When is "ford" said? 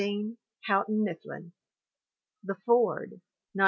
2.65-3.21